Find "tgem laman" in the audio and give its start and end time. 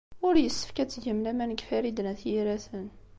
0.89-1.51